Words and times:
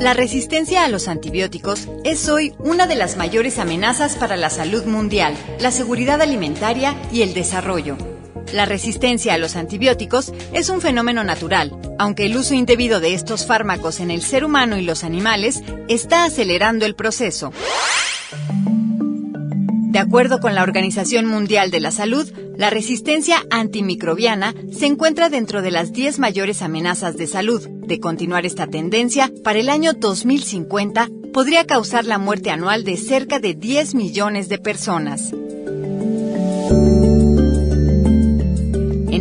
La 0.00 0.14
resistencia 0.14 0.84
a 0.84 0.88
los 0.88 1.08
antibióticos 1.08 1.86
es 2.04 2.28
hoy 2.30 2.54
una 2.58 2.86
de 2.86 2.94
las 2.94 3.18
mayores 3.18 3.58
amenazas 3.58 4.16
para 4.16 4.36
la 4.38 4.48
salud 4.48 4.84
mundial, 4.84 5.34
la 5.60 5.70
seguridad 5.70 6.22
alimentaria 6.22 6.96
y 7.12 7.20
el 7.20 7.34
desarrollo. 7.34 7.98
La 8.52 8.64
resistencia 8.64 9.34
a 9.34 9.38
los 9.38 9.56
antibióticos 9.56 10.32
es 10.52 10.70
un 10.70 10.80
fenómeno 10.80 11.22
natural, 11.22 11.76
aunque 11.98 12.26
el 12.26 12.36
uso 12.36 12.54
indebido 12.54 12.98
de 13.00 13.14
estos 13.14 13.46
fármacos 13.46 14.00
en 14.00 14.10
el 14.10 14.22
ser 14.22 14.44
humano 14.44 14.78
y 14.78 14.82
los 14.82 15.04
animales 15.04 15.62
está 15.88 16.24
acelerando 16.24 16.86
el 16.86 16.94
proceso. 16.94 17.52
De 19.90 19.98
acuerdo 19.98 20.40
con 20.40 20.54
la 20.54 20.62
Organización 20.62 21.26
Mundial 21.26 21.70
de 21.70 21.80
la 21.80 21.90
Salud, 21.90 22.32
la 22.56 22.70
resistencia 22.70 23.44
antimicrobiana 23.50 24.54
se 24.72 24.86
encuentra 24.86 25.28
dentro 25.28 25.62
de 25.62 25.72
las 25.72 25.92
10 25.92 26.18
mayores 26.20 26.62
amenazas 26.62 27.16
de 27.16 27.26
salud. 27.26 27.68
De 27.90 27.98
continuar 27.98 28.46
esta 28.46 28.68
tendencia, 28.68 29.32
para 29.42 29.58
el 29.58 29.68
año 29.68 29.94
2050 29.94 31.08
podría 31.32 31.66
causar 31.66 32.04
la 32.04 32.18
muerte 32.18 32.50
anual 32.50 32.84
de 32.84 32.96
cerca 32.96 33.40
de 33.40 33.54
10 33.54 33.96
millones 33.96 34.48
de 34.48 34.58
personas. 34.58 35.34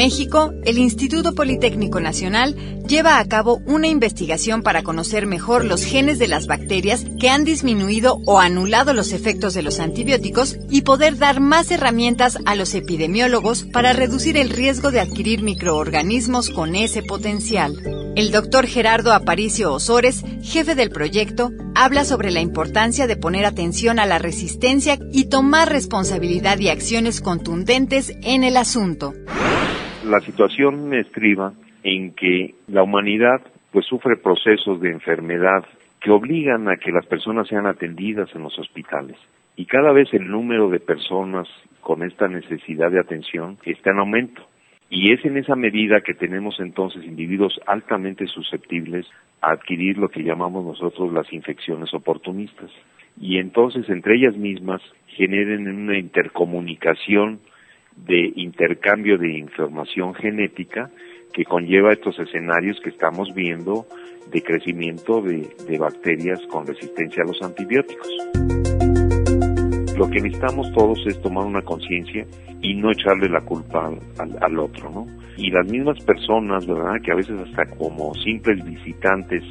México, 0.00 0.54
el 0.64 0.78
Instituto 0.78 1.34
Politécnico 1.34 2.00
Nacional 2.00 2.56
lleva 2.88 3.18
a 3.18 3.24
cabo 3.26 3.60
una 3.66 3.86
investigación 3.86 4.62
para 4.62 4.82
conocer 4.82 5.26
mejor 5.26 5.66
los 5.66 5.84
genes 5.84 6.18
de 6.18 6.26
las 6.26 6.46
bacterias 6.46 7.04
que 7.20 7.28
han 7.28 7.44
disminuido 7.44 8.18
o 8.24 8.40
anulado 8.40 8.94
los 8.94 9.12
efectos 9.12 9.52
de 9.52 9.60
los 9.60 9.78
antibióticos 9.78 10.56
y 10.70 10.80
poder 10.80 11.18
dar 11.18 11.40
más 11.40 11.70
herramientas 11.70 12.38
a 12.46 12.54
los 12.54 12.74
epidemiólogos 12.74 13.64
para 13.64 13.92
reducir 13.92 14.38
el 14.38 14.48
riesgo 14.48 14.90
de 14.90 15.00
adquirir 15.00 15.42
microorganismos 15.42 16.48
con 16.48 16.76
ese 16.76 17.02
potencial. 17.02 17.76
El 18.16 18.30
doctor 18.30 18.66
Gerardo 18.66 19.12
Aparicio 19.12 19.70
Osores, 19.70 20.24
jefe 20.42 20.74
del 20.74 20.88
proyecto, 20.88 21.52
habla 21.74 22.06
sobre 22.06 22.30
la 22.30 22.40
importancia 22.40 23.06
de 23.06 23.16
poner 23.16 23.44
atención 23.44 23.98
a 23.98 24.06
la 24.06 24.18
resistencia 24.18 24.98
y 25.12 25.24
tomar 25.24 25.68
responsabilidad 25.68 26.58
y 26.58 26.70
acciones 26.70 27.20
contundentes 27.20 28.14
en 28.22 28.44
el 28.44 28.56
asunto 28.56 29.12
la 30.04 30.20
situación 30.20 30.94
estriba 30.94 31.52
en 31.82 32.14
que 32.14 32.54
la 32.68 32.82
humanidad 32.82 33.40
pues 33.70 33.86
sufre 33.86 34.16
procesos 34.16 34.80
de 34.80 34.90
enfermedad 34.90 35.64
que 36.00 36.10
obligan 36.10 36.68
a 36.68 36.76
que 36.76 36.90
las 36.90 37.06
personas 37.06 37.48
sean 37.48 37.66
atendidas 37.66 38.34
en 38.34 38.42
los 38.42 38.58
hospitales. 38.58 39.16
Y 39.56 39.66
cada 39.66 39.92
vez 39.92 40.12
el 40.14 40.28
número 40.28 40.70
de 40.70 40.80
personas 40.80 41.46
con 41.80 42.02
esta 42.02 42.28
necesidad 42.28 42.90
de 42.90 43.00
atención 43.00 43.58
está 43.64 43.90
en 43.90 43.98
aumento. 43.98 44.42
Y 44.88 45.12
es 45.12 45.24
en 45.24 45.36
esa 45.36 45.54
medida 45.54 46.00
que 46.00 46.14
tenemos 46.14 46.58
entonces 46.58 47.04
individuos 47.04 47.60
altamente 47.66 48.26
susceptibles 48.26 49.06
a 49.40 49.52
adquirir 49.52 49.98
lo 49.98 50.08
que 50.08 50.24
llamamos 50.24 50.64
nosotros 50.64 51.12
las 51.12 51.32
infecciones 51.32 51.92
oportunistas. 51.92 52.70
Y 53.20 53.38
entonces 53.38 53.88
entre 53.88 54.16
ellas 54.16 54.36
mismas 54.36 54.80
generen 55.08 55.68
una 55.68 55.98
intercomunicación 55.98 57.40
de 58.06 58.32
intercambio 58.36 59.18
de 59.18 59.38
información 59.38 60.14
genética 60.14 60.90
que 61.32 61.44
conlleva 61.44 61.92
estos 61.92 62.18
escenarios 62.18 62.80
que 62.82 62.90
estamos 62.90 63.32
viendo 63.34 63.86
de 64.30 64.42
crecimiento 64.42 65.22
de, 65.22 65.78
bacterias 65.78 66.40
con 66.50 66.66
resistencia 66.66 67.22
a 67.22 67.26
los 67.26 67.40
antibióticos. 67.42 68.08
Lo 69.96 70.08
que 70.08 70.20
necesitamos 70.20 70.72
todos 70.72 70.98
es 71.06 71.20
tomar 71.20 71.44
una 71.46 71.62
conciencia 71.62 72.26
y 72.62 72.74
no 72.74 72.90
echarle 72.90 73.28
la 73.28 73.40
culpa 73.42 73.90
al, 74.18 74.58
otro, 74.58 74.90
¿no? 74.90 75.06
Y 75.36 75.50
las 75.50 75.66
mismas 75.66 76.02
personas, 76.04 76.66
¿verdad? 76.66 76.94
Que 77.02 77.12
a 77.12 77.16
veces 77.16 77.38
hasta 77.40 77.66
como 77.76 78.14
simples 78.14 78.64
visitantes 78.64 79.42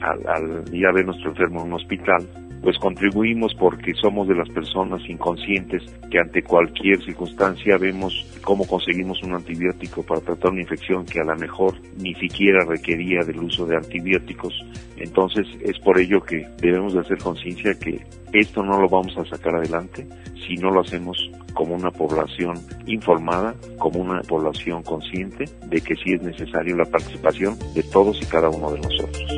al, 0.00 0.26
al 0.26 0.74
ir 0.74 0.86
a 0.86 0.92
ver 0.92 1.04
nuestro 1.04 1.30
enfermo 1.30 1.60
en 1.60 1.68
un 1.68 1.72
hospital, 1.74 2.26
pues 2.62 2.76
contribuimos 2.78 3.54
porque 3.54 3.94
somos 3.94 4.28
de 4.28 4.34
las 4.34 4.48
personas 4.48 5.00
inconscientes 5.08 5.82
que 6.10 6.18
ante 6.18 6.42
cualquier 6.42 7.02
circunstancia 7.04 7.78
vemos 7.78 8.26
cómo 8.42 8.66
conseguimos 8.66 9.22
un 9.22 9.34
antibiótico 9.34 10.02
para 10.02 10.20
tratar 10.20 10.52
una 10.52 10.62
infección 10.62 11.04
que 11.04 11.20
a 11.20 11.24
lo 11.24 11.36
mejor 11.36 11.74
ni 11.96 12.14
siquiera 12.14 12.64
requería 12.64 13.20
del 13.20 13.40
uso 13.40 13.66
de 13.66 13.76
antibióticos. 13.76 14.54
Entonces 14.96 15.46
es 15.62 15.78
por 15.78 15.98
ello 15.98 16.20
que 16.20 16.46
debemos 16.60 16.94
de 16.94 17.00
hacer 17.00 17.18
conciencia 17.18 17.78
que 17.78 18.00
esto 18.32 18.62
no 18.62 18.80
lo 18.80 18.88
vamos 18.88 19.16
a 19.16 19.24
sacar 19.24 19.54
adelante 19.54 20.06
si 20.46 20.56
no 20.56 20.70
lo 20.70 20.80
hacemos 20.80 21.16
como 21.54 21.74
una 21.74 21.90
población 21.90 22.56
informada, 22.86 23.54
como 23.78 24.00
una 24.00 24.20
población 24.22 24.82
consciente 24.82 25.44
de 25.66 25.80
que 25.80 25.94
sí 25.96 26.12
es 26.12 26.22
necesario 26.22 26.76
la 26.76 26.84
participación 26.84 27.56
de 27.74 27.82
todos 27.82 28.20
y 28.22 28.26
cada 28.26 28.48
uno 28.48 28.70
de 28.70 28.80
nosotros. 28.80 29.37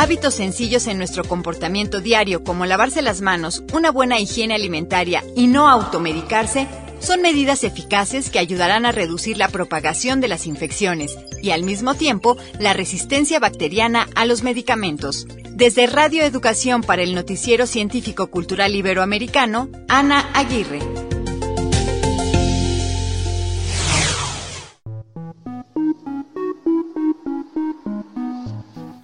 Hábitos 0.00 0.36
sencillos 0.36 0.86
en 0.86 0.96
nuestro 0.96 1.24
comportamiento 1.24 2.00
diario, 2.00 2.42
como 2.42 2.64
lavarse 2.64 3.02
las 3.02 3.20
manos, 3.20 3.62
una 3.74 3.90
buena 3.90 4.18
higiene 4.18 4.54
alimentaria 4.54 5.22
y 5.36 5.46
no 5.46 5.68
automedicarse, 5.68 6.68
son 7.00 7.20
medidas 7.20 7.64
eficaces 7.64 8.30
que 8.30 8.38
ayudarán 8.38 8.86
a 8.86 8.92
reducir 8.92 9.36
la 9.36 9.48
propagación 9.48 10.22
de 10.22 10.28
las 10.28 10.46
infecciones 10.46 11.18
y 11.42 11.50
al 11.50 11.64
mismo 11.64 11.96
tiempo 11.96 12.38
la 12.58 12.72
resistencia 12.72 13.40
bacteriana 13.40 14.08
a 14.14 14.24
los 14.24 14.42
medicamentos. 14.42 15.26
Desde 15.50 15.86
Radio 15.86 16.22
Educación 16.22 16.80
para 16.80 17.02
el 17.02 17.14
Noticiero 17.14 17.66
Científico 17.66 18.30
Cultural 18.30 18.74
Iberoamericano, 18.74 19.68
Ana 19.86 20.30
Aguirre. 20.32 21.09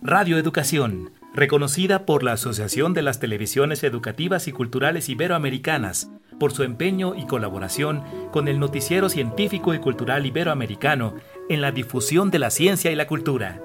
Radio 0.08 0.38
Educación, 0.38 1.10
reconocida 1.34 2.06
por 2.06 2.22
la 2.22 2.34
Asociación 2.34 2.94
de 2.94 3.02
las 3.02 3.18
Televisiones 3.18 3.82
Educativas 3.82 4.46
y 4.46 4.52
Culturales 4.52 5.08
Iberoamericanas 5.08 6.12
por 6.38 6.52
su 6.52 6.62
empeño 6.62 7.16
y 7.16 7.26
colaboración 7.26 8.04
con 8.30 8.46
el 8.46 8.60
noticiero 8.60 9.08
científico 9.08 9.74
y 9.74 9.80
cultural 9.80 10.24
iberoamericano 10.24 11.14
en 11.48 11.60
la 11.60 11.72
difusión 11.72 12.30
de 12.30 12.38
la 12.38 12.50
ciencia 12.50 12.92
y 12.92 12.94
la 12.94 13.08
cultura. 13.08 13.60